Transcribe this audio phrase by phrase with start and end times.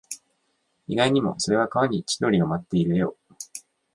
[0.87, 3.17] 意外にも、それは川に千鳥が舞っている絵を